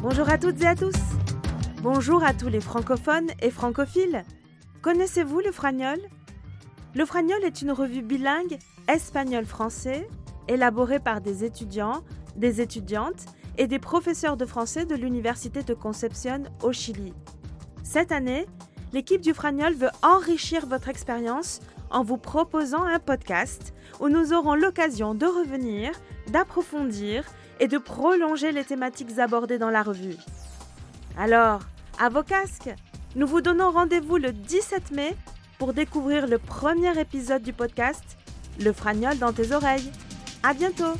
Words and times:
Bonjour 0.00 0.28
à 0.28 0.38
toutes 0.38 0.62
et 0.62 0.66
à 0.66 0.76
tous. 0.76 0.94
Bonjour 1.82 2.22
à 2.22 2.32
tous 2.32 2.46
les 2.46 2.60
francophones 2.60 3.30
et 3.42 3.50
francophiles. 3.50 4.24
Connaissez-vous 4.80 5.40
le 5.40 5.50
Fragnol? 5.50 5.98
Le 6.94 7.04
Fragnol 7.04 7.42
est 7.42 7.62
une 7.62 7.72
revue 7.72 8.02
bilingue 8.02 8.58
espagnol-français 8.86 10.08
élaborée 10.46 11.00
par 11.00 11.20
des 11.20 11.42
étudiants, 11.42 12.04
des 12.36 12.60
étudiantes 12.60 13.26
et 13.56 13.66
des 13.66 13.80
professeurs 13.80 14.36
de 14.36 14.46
français 14.46 14.86
de 14.86 14.94
l'Université 14.94 15.64
de 15.64 15.74
Concepción 15.74 16.44
au 16.62 16.72
Chili. 16.72 17.12
Cette 17.82 18.12
année, 18.12 18.46
l'équipe 18.92 19.20
du 19.20 19.34
Fragnol 19.34 19.74
veut 19.74 19.90
enrichir 20.02 20.66
votre 20.66 20.88
expérience 20.88 21.58
en 21.90 22.04
vous 22.04 22.18
proposant 22.18 22.84
un 22.84 23.00
podcast 23.00 23.74
où 23.98 24.08
nous 24.08 24.32
aurons 24.32 24.54
l'occasion 24.54 25.16
de 25.16 25.26
revenir, 25.26 25.90
d'approfondir 26.30 27.24
et 27.60 27.68
de 27.68 27.78
prolonger 27.78 28.52
les 28.52 28.64
thématiques 28.64 29.18
abordées 29.18 29.58
dans 29.58 29.70
la 29.70 29.82
revue. 29.82 30.16
Alors, 31.18 31.60
à 31.98 32.08
vos 32.08 32.22
casques, 32.22 32.70
nous 33.16 33.26
vous 33.26 33.40
donnons 33.40 33.70
rendez-vous 33.70 34.16
le 34.16 34.32
17 34.32 34.92
mai 34.92 35.16
pour 35.58 35.72
découvrir 35.72 36.26
le 36.26 36.38
premier 36.38 36.98
épisode 37.00 37.42
du 37.42 37.52
podcast 37.52 38.16
Le 38.60 38.72
Fragnol 38.72 39.18
dans 39.18 39.32
tes 39.32 39.52
oreilles. 39.52 39.90
À 40.42 40.54
bientôt! 40.54 40.94